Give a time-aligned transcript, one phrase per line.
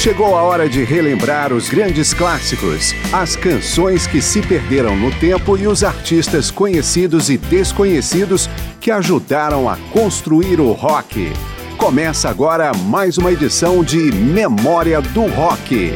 [0.00, 5.58] Chegou a hora de relembrar os grandes clássicos, as canções que se perderam no tempo
[5.58, 8.48] e os artistas conhecidos e desconhecidos
[8.80, 11.30] que ajudaram a construir o rock.
[11.76, 15.92] Começa agora mais uma edição de Memória do Rock.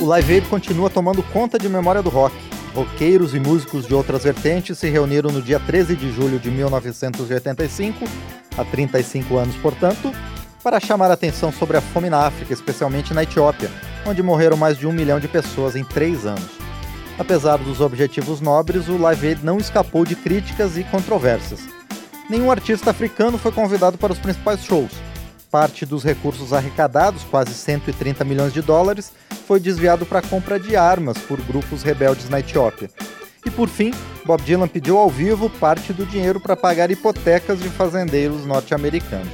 [0.00, 2.34] O Live Aid continua tomando conta de Memória do Rock
[2.74, 8.04] Roqueiros e músicos de outras vertentes se reuniram no dia 13 de julho de 1985,
[8.58, 10.12] há 35 anos, portanto,
[10.60, 13.70] para chamar a atenção sobre a fome na África, especialmente na Etiópia,
[14.04, 16.50] onde morreram mais de um milhão de pessoas em três anos.
[17.16, 21.60] Apesar dos objetivos nobres, o Live Aid não escapou de críticas e controvérsias.
[22.28, 24.90] Nenhum artista africano foi convidado para os principais shows.
[25.54, 29.12] Parte dos recursos arrecadados, quase 130 milhões de dólares,
[29.46, 32.90] foi desviado para a compra de armas por grupos rebeldes na Etiópia.
[33.46, 37.68] E por fim, Bob Dylan pediu ao vivo parte do dinheiro para pagar hipotecas de
[37.68, 39.32] fazendeiros norte-americanos.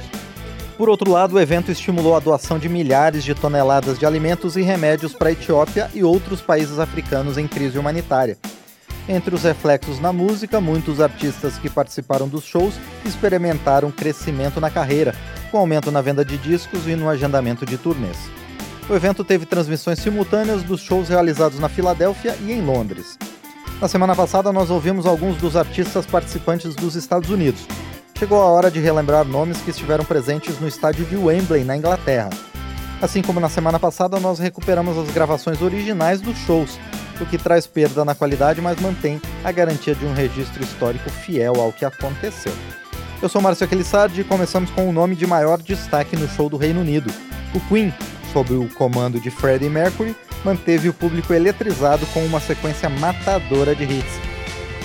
[0.77, 4.61] Por outro lado, o evento estimulou a doação de milhares de toneladas de alimentos e
[4.61, 8.37] remédios para a Etiópia e outros países africanos em crise humanitária.
[9.09, 15.15] Entre os reflexos na música, muitos artistas que participaram dos shows experimentaram crescimento na carreira,
[15.51, 18.17] com aumento na venda de discos e no agendamento de turnês.
[18.89, 23.17] O evento teve transmissões simultâneas dos shows realizados na Filadélfia e em Londres.
[23.81, 27.65] Na semana passada, nós ouvimos alguns dos artistas participantes dos Estados Unidos.
[28.17, 32.29] Chegou a hora de relembrar nomes que estiveram presentes no estádio de Wembley, na Inglaterra.
[33.01, 36.79] Assim como na semana passada, nós recuperamos as gravações originais dos shows,
[37.19, 41.55] o que traz perda na qualidade, mas mantém a garantia de um registro histórico fiel
[41.59, 42.53] ao que aconteceu.
[43.21, 46.57] Eu sou Márcio Aquilissardi e começamos com o nome de maior destaque no show do
[46.57, 47.13] Reino Unido,
[47.53, 47.93] o Queen,
[48.33, 53.83] sob o comando de Freddie Mercury, manteve o público eletrizado com uma sequência matadora de
[53.83, 54.19] hits.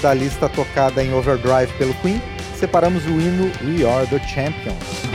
[0.03, 2.21] Da lista tocada em Overdrive pelo Queen,
[2.61, 5.06] separamos o hino We Are the Champions.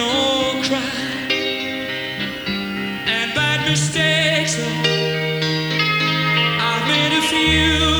[0.00, 0.62] No
[3.06, 4.56] and bad mistakes.
[4.58, 4.70] Oh,
[6.68, 7.99] I've made a few.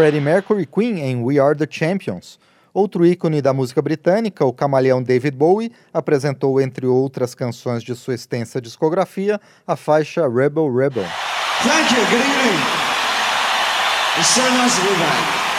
[0.00, 2.38] Freddie Mercury Queen em We Are the Champions.
[2.72, 8.14] Outro ícone da música britânica, o camaleão David Bowie, apresentou, entre outras canções de sua
[8.14, 11.04] extensa discografia, a faixa Rebel Rebel.
[11.62, 12.02] Thank you.
[12.06, 12.60] Good evening.
[14.16, 15.49] It's so nice to be back.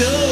[0.00, 0.31] Love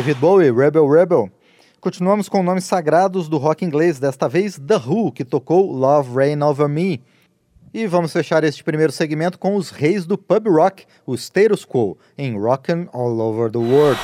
[0.00, 1.30] David Bowie, Rebel Rebel.
[1.78, 6.40] Continuamos com nomes sagrados do rock inglês, desta vez The Who, que tocou Love Rain
[6.42, 7.02] Over Me.
[7.74, 11.98] E vamos fechar este primeiro segmento com os reis do pub rock, o Status Quo,
[12.16, 14.00] em Rockin' All Over the World.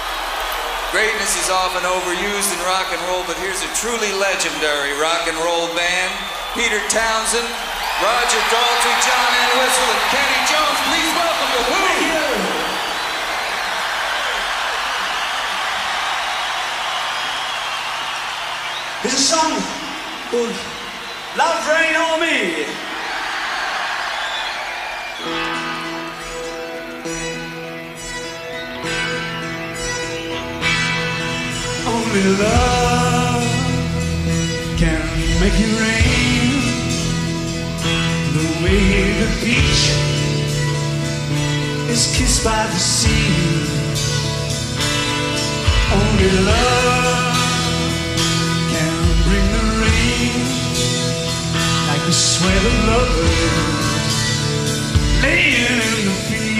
[0.92, 5.38] Greatness is often overused in rock and roll, but here's a truly legendary rock and
[5.40, 6.12] roll band.
[6.52, 7.48] Peter Townsend,
[8.04, 10.78] Roger Daltrey, John Entwistle, and Kenny Jones.
[10.92, 12.25] Please welcome the Who.
[19.02, 19.52] There's a song
[20.30, 20.54] called
[21.36, 22.64] Love Rain on Me.
[31.86, 33.44] Only love
[34.78, 35.02] can
[35.40, 36.50] make it rain
[38.32, 38.80] the way
[39.20, 39.84] the beach
[41.92, 43.34] is kissed by the sea.
[45.92, 47.05] Only love
[52.06, 54.16] the sweat of lovers
[55.22, 56.55] laying in the field.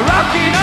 [0.00, 0.55] Rocky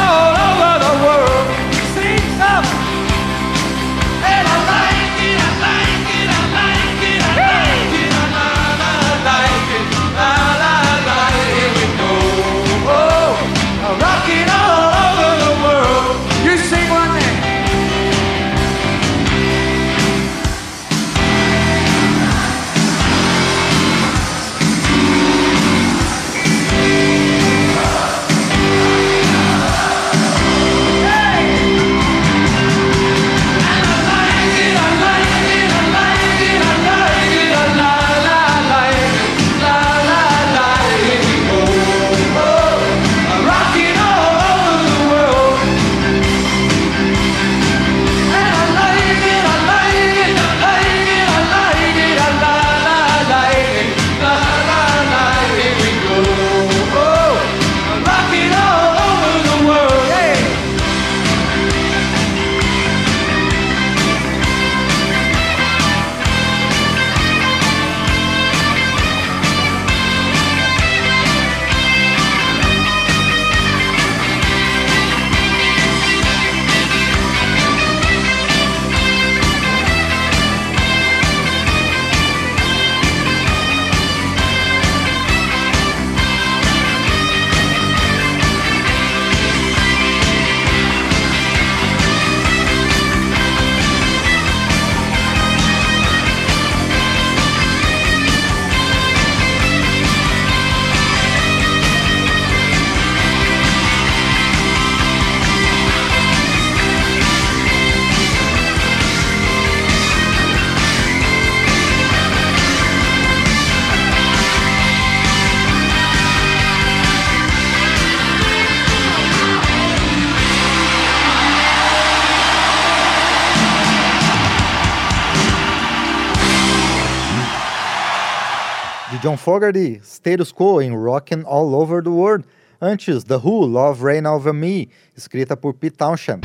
[129.23, 132.43] John Fogerty, Status Quo em Rockin' All Over the World,
[132.81, 136.41] antes The Who, Love Rain Over Me, escrita por Pete Townshend.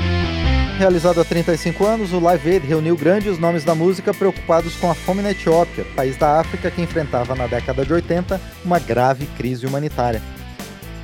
[0.79, 4.95] Realizado há 35 anos, o Live Aid reuniu grandes nomes da música preocupados com a
[4.95, 9.67] fome na Etiópia, país da África que enfrentava na década de 80 uma grave crise
[9.67, 10.23] humanitária.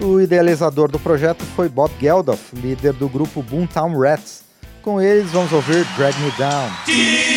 [0.00, 4.44] O idealizador do projeto foi Bob Geldof, líder do grupo Boomtown Rats.
[4.80, 7.33] Com eles, vamos ouvir Drag Me Down.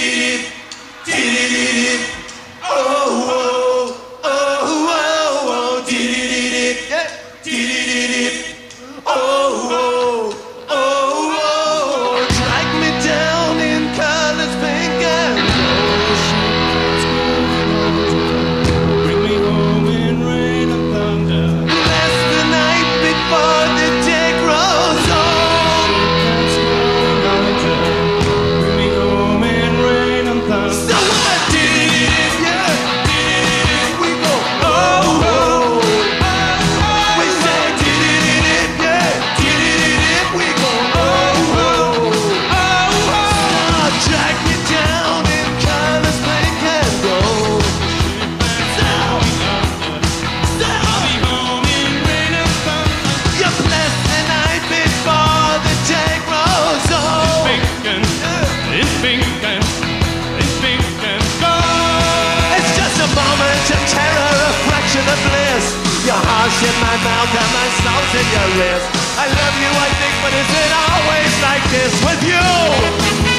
[67.03, 68.87] Mouth and my soul's in your wrist.
[69.17, 73.36] I love you, I think, but is it always like this with you?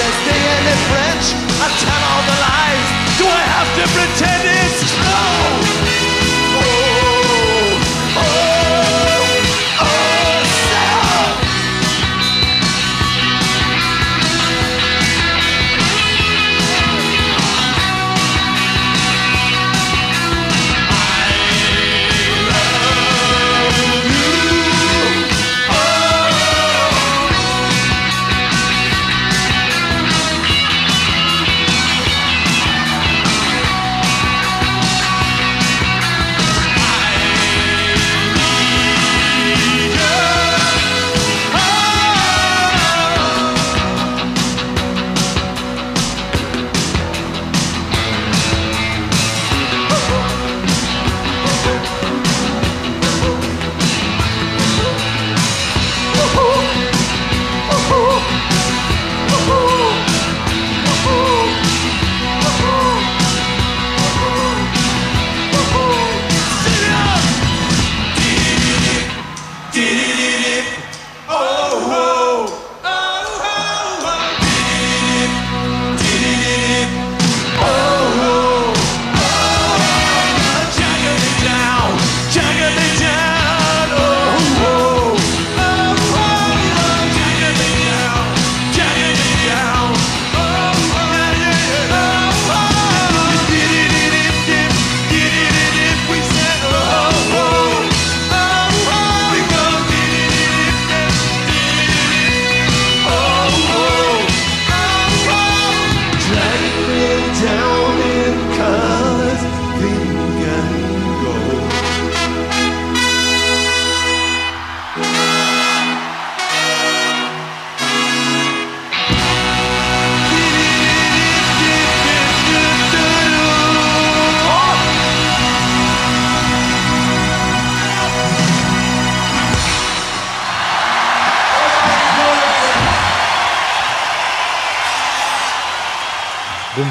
[0.00, 0.36] Says the
[0.72, 1.26] in French.
[1.60, 2.88] I tell all the lies.
[3.20, 4.39] Do I have to pretend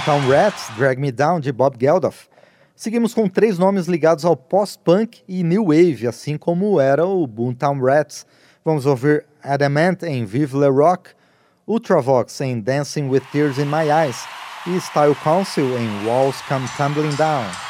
[0.10, 2.28] Boomtown Rats, Drag Me Down, de Bob Geldof.
[2.76, 7.80] Seguimos com três nomes ligados ao post-punk e new wave, assim como era o Boomtown
[7.80, 8.26] Rats.
[8.66, 11.12] Vamos ouvir Adamant em Vive Le Rock,
[11.68, 14.26] Ultravox em Dancing with Tears in My Eyes
[14.66, 17.69] e Style Council em Walls Come Tumbling Down.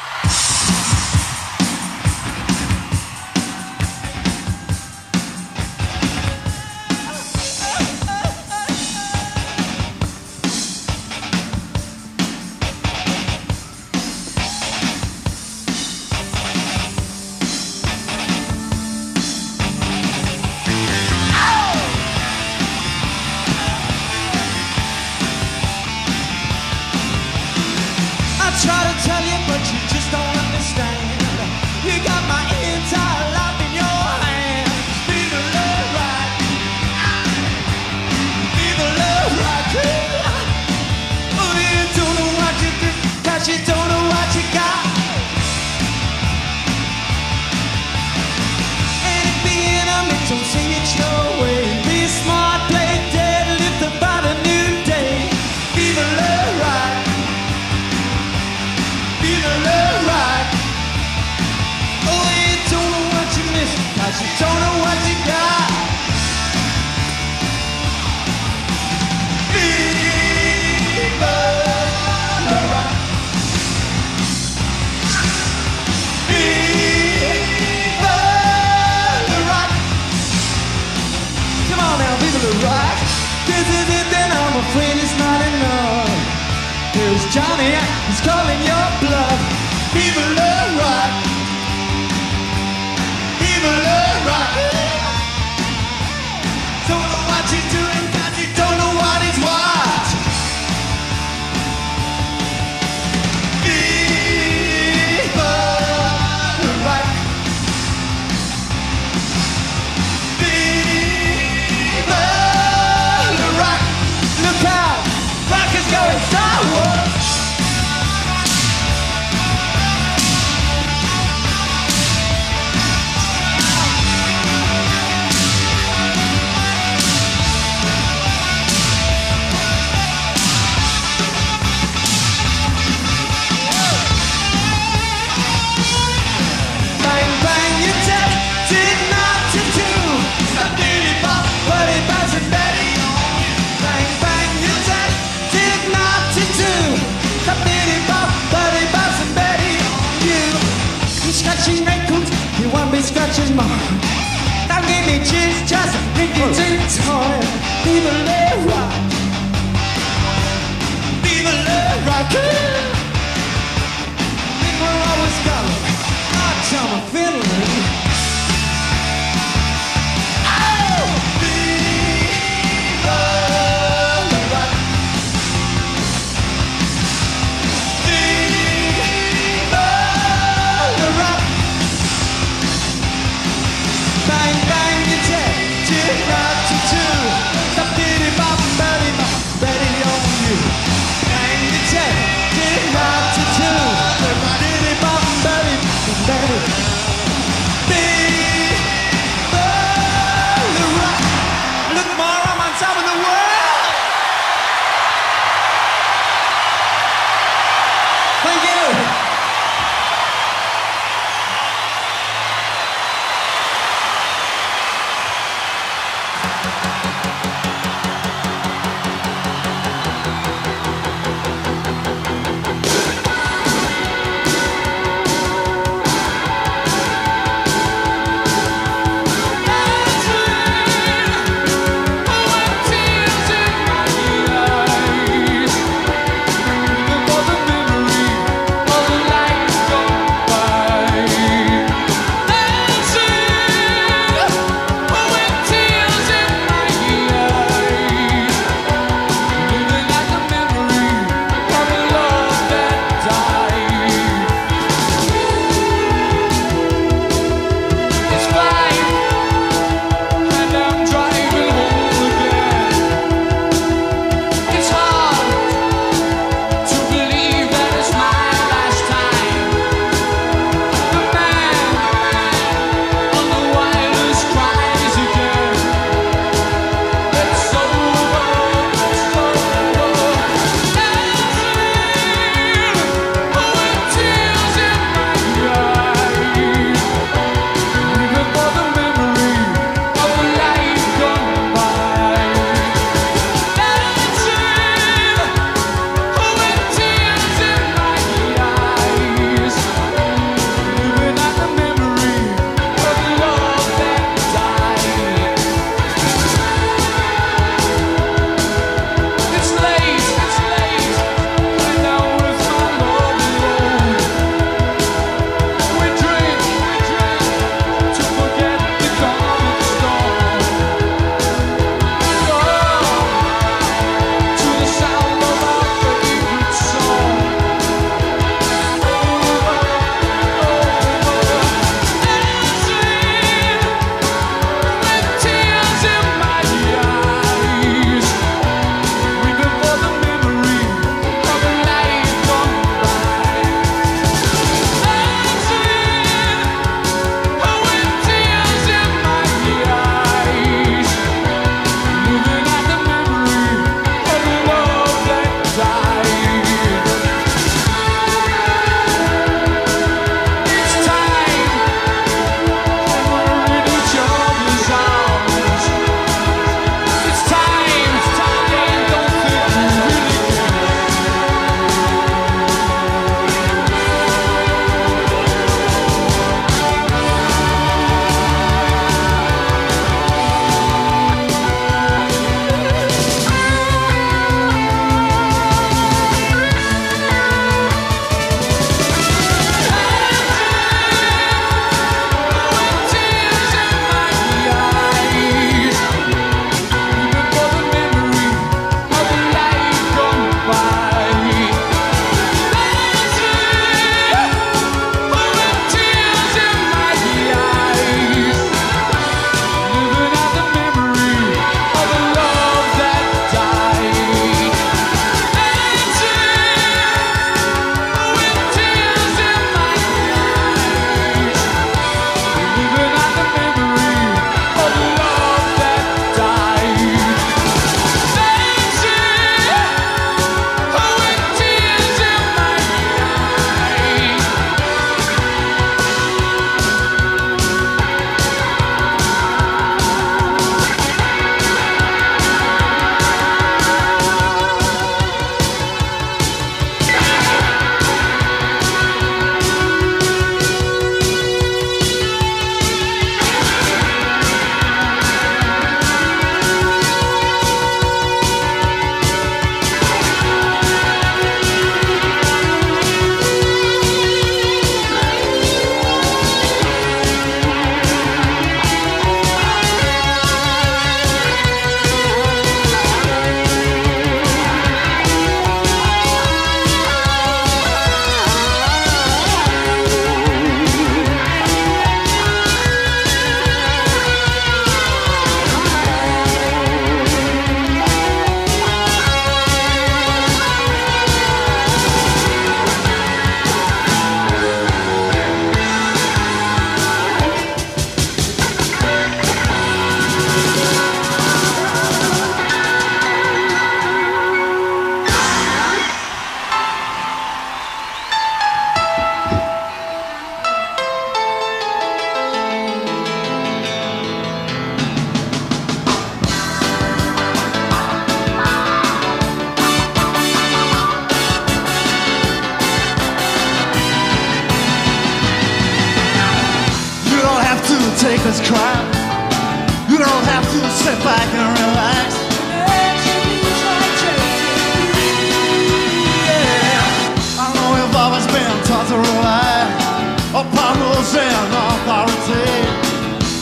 [541.36, 542.64] And authority,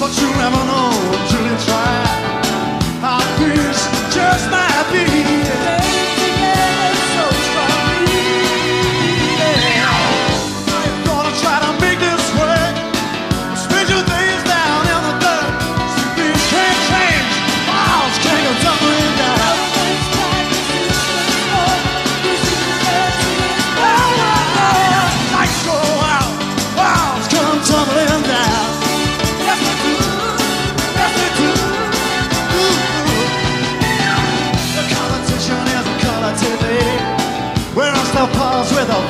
[0.01, 0.88] but you never know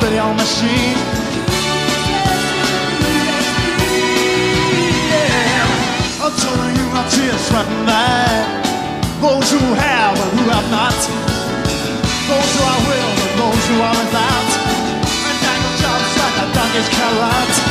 [0.09, 0.97] video machine.
[5.13, 6.25] Yeah.
[6.25, 8.65] I'm telling you, my tears running back.
[9.21, 10.97] Those who have and who have not.
[12.25, 14.49] Those who are will and those who are without.
[15.29, 17.68] And dangle jobs like a donkey's carrot.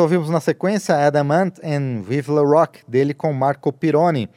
[0.00, 4.28] Ouvimos na sequência Adamant and Vive La Rock, dele com Marco Pironi.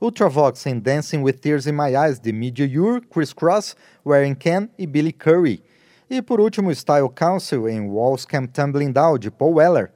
[0.00, 4.68] Ultravox em Dancing with Tears in My Eyes, de Media Ure, Chris Cross, Wearing Ken
[4.78, 5.62] e Billy Curry.
[6.08, 9.90] E por último, Style Council em Walls Come Tumbling Down, de Paul Weller.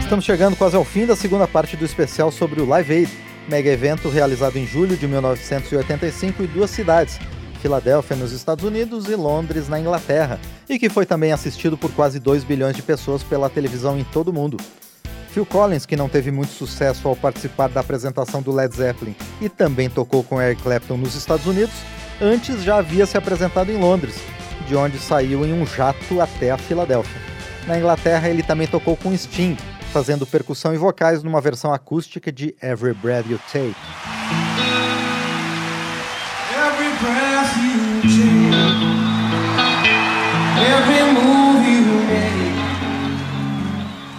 [0.00, 3.10] Estamos chegando quase ao fim da segunda parte do especial sobre o Live Aid,
[3.48, 7.18] mega evento realizado em julho de 1985 em duas cidades,
[7.60, 12.18] Filadélfia nos Estados Unidos e Londres na Inglaterra, e que foi também assistido por quase
[12.18, 14.56] 2 bilhões de pessoas pela televisão em todo o mundo.
[15.30, 19.48] Phil Collins, que não teve muito sucesso ao participar da apresentação do Led Zeppelin e
[19.48, 21.74] também tocou com Eric Clapton nos Estados Unidos,
[22.20, 24.14] antes já havia se apresentado em Londres,
[24.66, 27.20] de onde saiu em um jato até a Filadélfia.
[27.66, 29.56] Na Inglaterra, ele também tocou com Sting,
[29.92, 34.05] fazendo percussão e vocais numa versão acústica de Every Breath You Take.
[40.76, 42.56] Every move you make,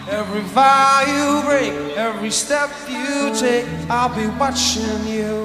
[0.10, 5.36] every vow you break, every step you take, I'll be watching you.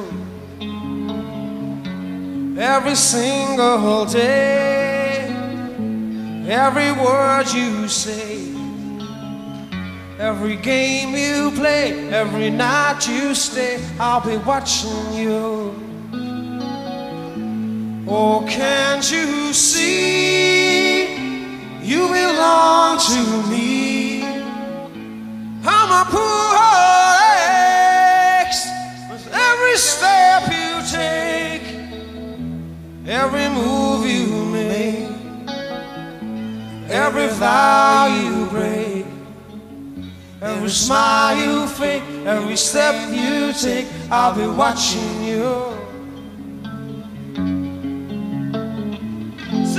[2.58, 5.26] Every single day,
[6.48, 8.54] every word you say,
[10.18, 15.91] every game you play, every night you stay, I'll be watching you.
[18.08, 21.14] Oh, can't you see?
[21.82, 24.24] You belong to me.
[25.64, 26.58] I'm a poor
[28.40, 28.66] ex
[29.08, 31.62] with every step you take,
[33.06, 35.08] every move you make,
[36.90, 39.06] every vow you break,
[40.42, 43.86] every smile you fake, every step you take.
[44.10, 45.81] I'll be watching you.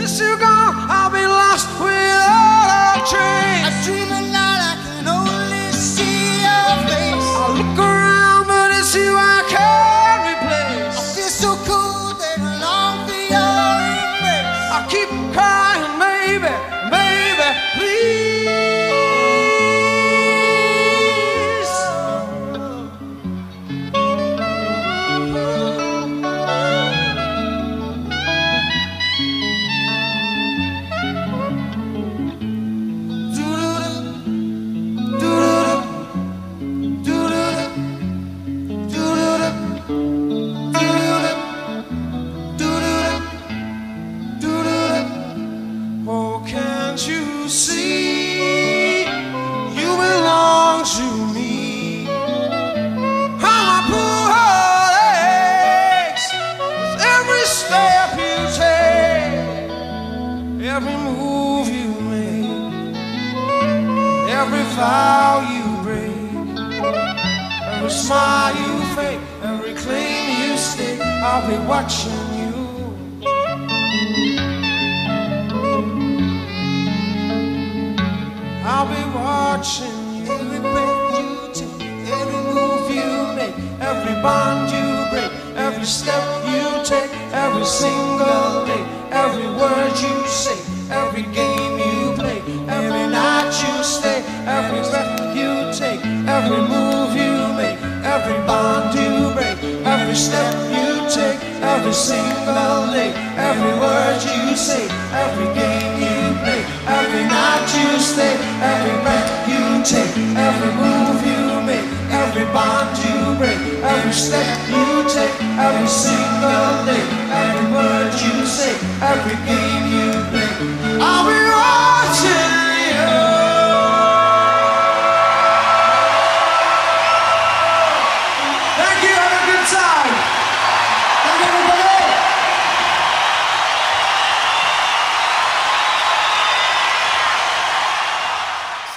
[0.04, 3.64] Since you're gone, I'll be lost without a trace.
[3.64, 7.24] I dream at night, I can only see your face.
[7.24, 9.33] I look around, but it's you I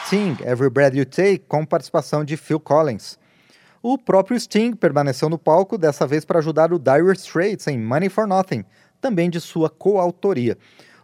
[0.07, 3.19] Sting, Every Breath You Take, com participação de Phil Collins.
[3.83, 8.09] O próprio Sting permaneceu no palco, dessa vez para ajudar o Dire Straits em Money
[8.09, 8.65] for Nothing,
[9.01, 10.57] também de sua coautoria.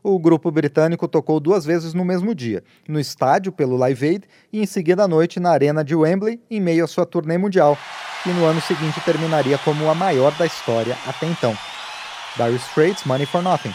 [0.04, 4.62] O grupo britânico tocou duas vezes no mesmo dia, no estádio pelo Live Aid e
[4.62, 7.76] em seguida à noite na arena de Wembley, em meio à sua turnê mundial,
[8.22, 11.56] que no ano seguinte terminaria como a maior da história até então.
[12.36, 13.74] Dire Straits, Money for Nothing.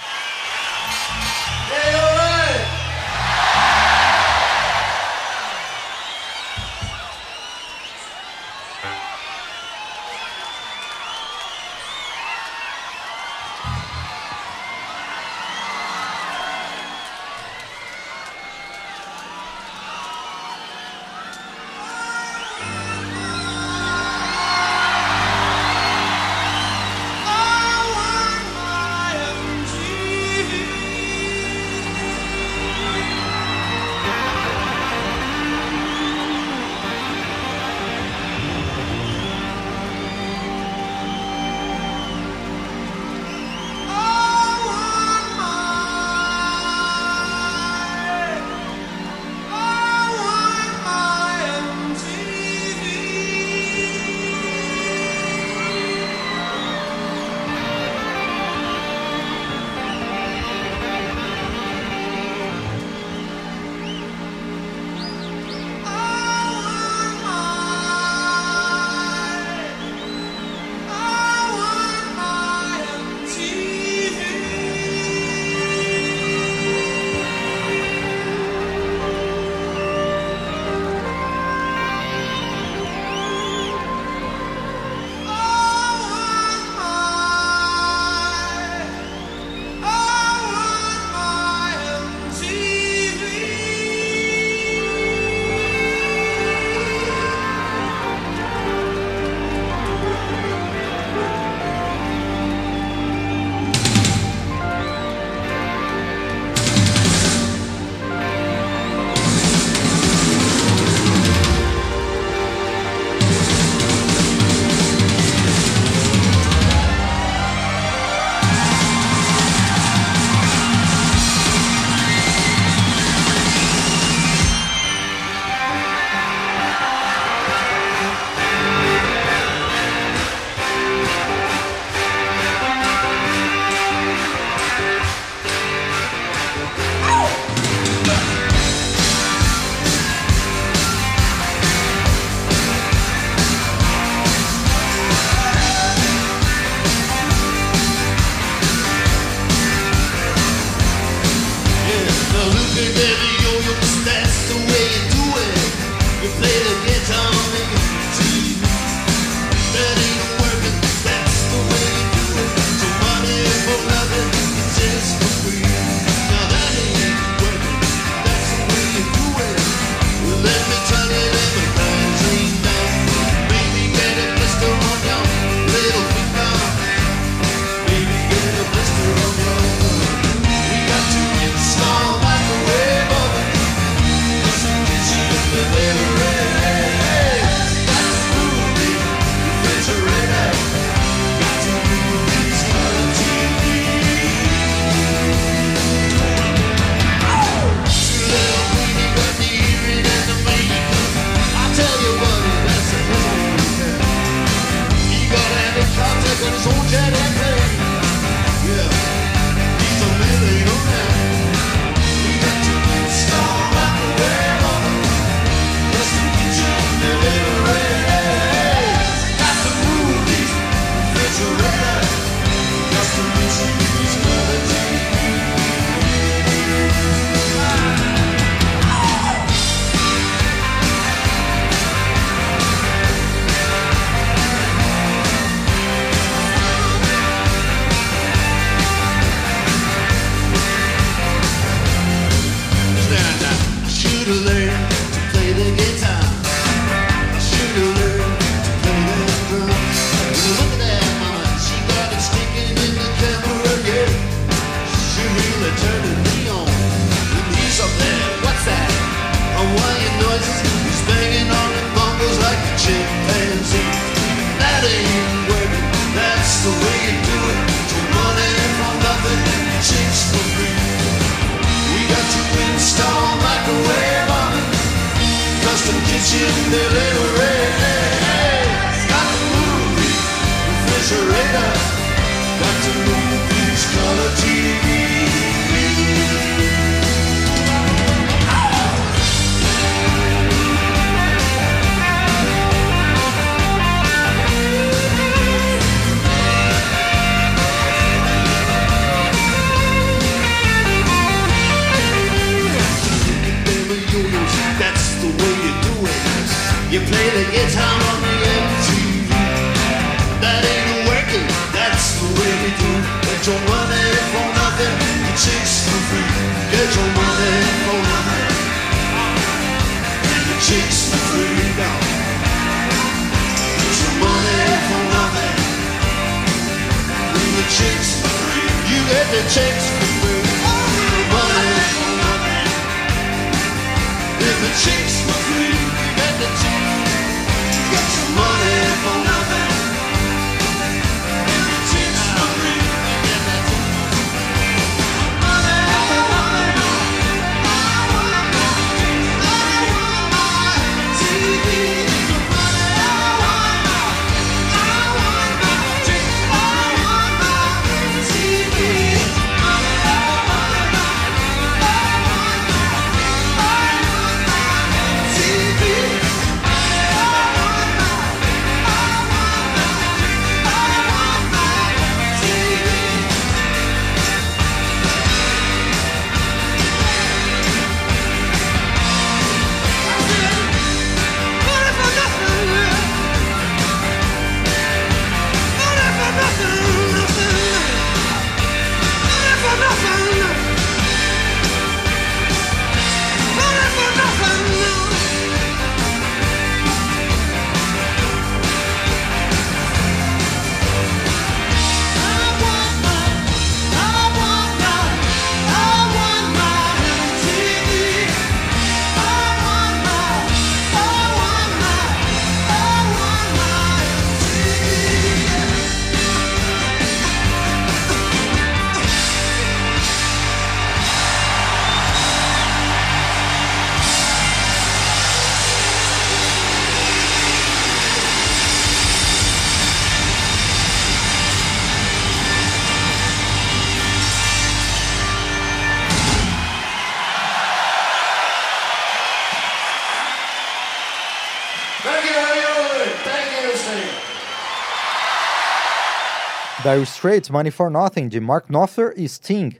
[446.87, 449.75] Dire Straits Money for Nothing, de Mark Knopfler e Sting.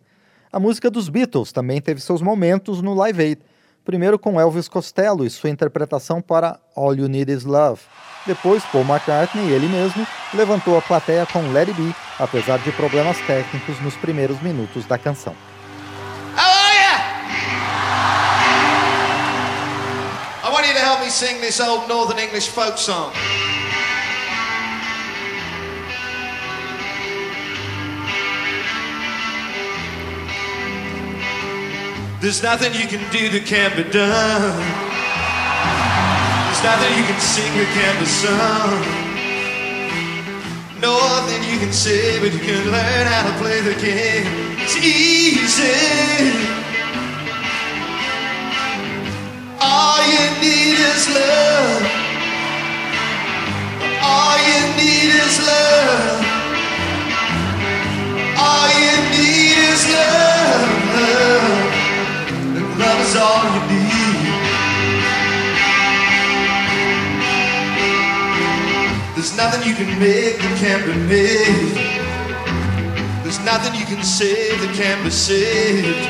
[0.52, 3.42] A música dos Beatles também teve seus momentos no Live Aid.
[3.86, 7.80] Primeiro com Elvis Costello e sua interpretação para All You Need Is Love.
[8.26, 13.18] Depois, Paul McCartney, ele mesmo, levantou a plateia com Let It Be, apesar de problemas
[13.26, 15.34] técnicos nos primeiros minutos da canção.
[21.10, 23.12] Sing this old Northern English folk song.
[32.20, 34.58] There's nothing you can do that can't be done.
[36.50, 38.82] There's nothing you can sing that can't be sung.
[40.82, 44.26] Nothing you can say, but you can learn how to play the game.
[44.58, 45.78] It's easy.
[49.62, 51.86] All you need is love.
[54.02, 56.27] All you need is love.
[69.48, 71.74] Nothing you can make that can't be made.
[73.24, 76.04] There's nothing you can say that can't be saved.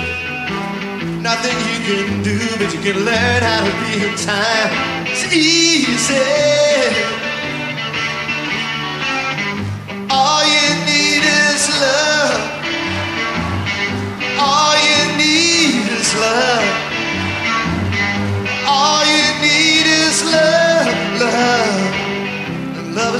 [1.21, 5.05] Nothing you can do, but you can learn how to be in time.
[5.05, 7.26] It's easy.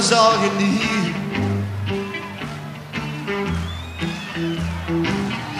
[0.08, 1.14] Is all you need.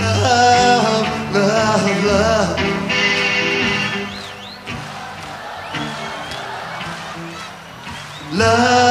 [0.00, 2.58] Love, love, love.
[8.32, 8.87] Love,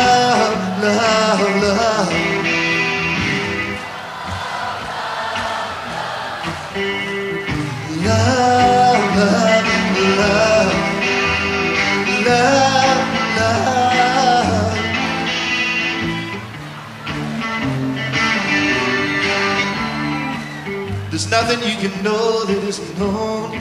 [21.48, 23.52] Nothing you can know that isn't known.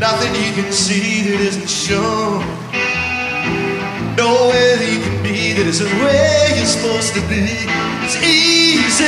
[0.00, 2.40] Nothing you can see that isn't shown.
[4.16, 7.44] Nowhere that you can be that isn't where you're supposed to be.
[8.08, 9.04] It's easy.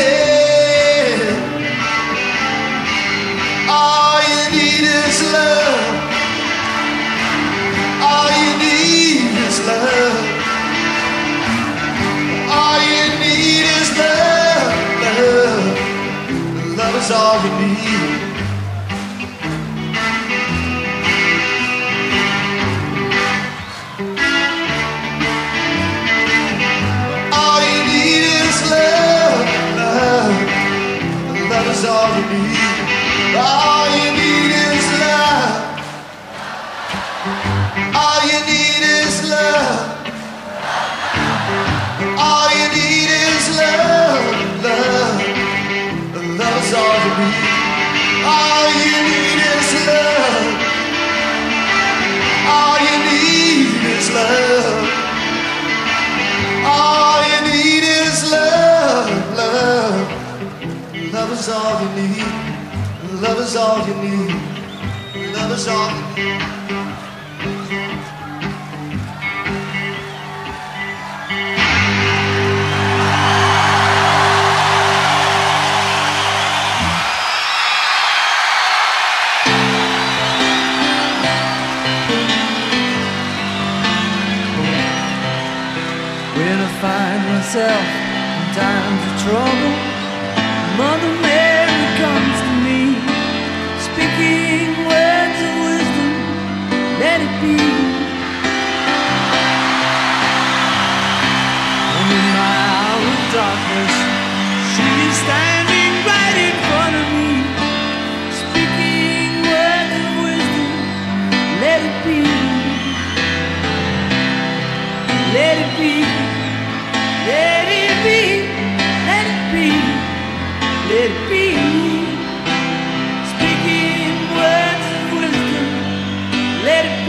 [3.65, 5.81] All you need is love.
[8.05, 10.21] All you need is love.
[12.53, 14.20] All you need is love
[17.01, 18.20] is all we need.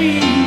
[0.01, 0.40] be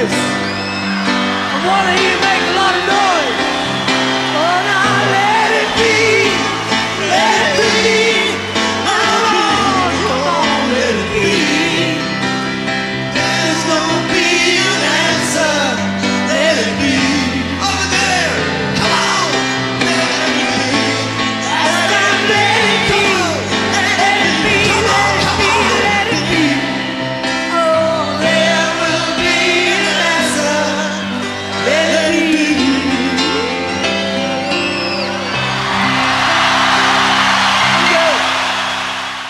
[0.00, 0.12] this.
[0.12, 3.07] I want to hear you make a lot of noise.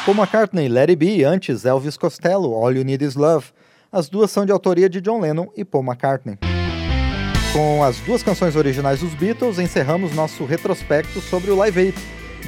[0.08, 3.48] Paul McCartney, Let It Be, antes Elvis Costello, All You Need Is Love.
[3.92, 6.38] As duas são de autoria de John Lennon e Paul McCartney.
[7.52, 11.94] Com as duas canções originais dos Beatles, encerramos nosso retrospecto sobre o Live Aid,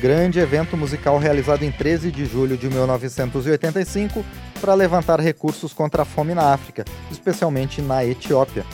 [0.01, 4.25] grande evento musical realizado em 13 de julho de 1985
[4.59, 8.65] para levantar recursos contra a fome na África, especialmente na Etiópia.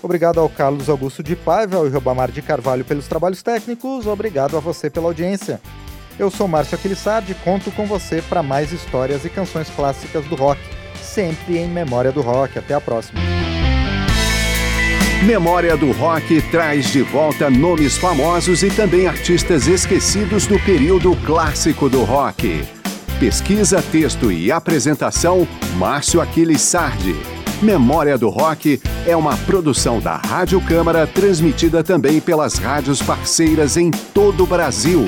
[0.00, 4.56] Obrigado ao Carlos Augusto de Paiva e ao Ribamar de Carvalho pelos trabalhos técnicos, obrigado
[4.56, 5.60] a você pela audiência.
[6.20, 10.34] Eu sou Márcio Aquilissardi e conto com você para mais histórias e canções clássicas do
[10.34, 10.60] rock,
[11.02, 12.58] sempre em memória do rock.
[12.58, 13.18] Até a próxima.
[15.24, 21.88] Memória do Rock traz de volta nomes famosos e também artistas esquecidos do período clássico
[21.88, 22.64] do rock.
[23.18, 27.16] Pesquisa, texto e apresentação, Márcio Aquiles Sardi.
[27.62, 33.90] Memória do Rock é uma produção da Rádio Câmara, transmitida também pelas rádios parceiras em
[33.90, 35.06] todo o Brasil.